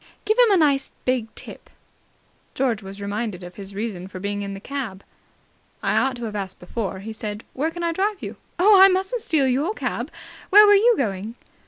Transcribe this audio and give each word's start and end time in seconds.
"Give 0.25 0.35
him 0.39 0.49
a 0.49 0.57
nice 0.57 0.89
big 1.05 1.27
tip." 1.35 1.69
George 2.55 2.81
was 2.81 2.99
reminded 3.03 3.43
of 3.43 3.53
his 3.53 3.75
reason 3.75 4.07
for 4.07 4.19
being 4.19 4.41
in 4.41 4.55
the 4.55 4.59
cab. 4.59 5.03
"I 5.83 5.95
ought 5.95 6.15
to 6.15 6.23
have 6.23 6.35
asked 6.35 6.57
before," 6.59 7.01
he 7.01 7.13
said. 7.13 7.43
"Where 7.53 7.69
can 7.69 7.83
I 7.83 7.91
drive 7.91 8.23
you?" 8.23 8.37
"Oh, 8.57 8.81
I 8.81 8.87
mustn't 8.87 9.21
steal 9.21 9.45
your 9.47 9.75
cab. 9.75 10.09
Where 10.49 10.65
were 10.65 10.73
you 10.73 10.95
going?" 10.97 11.35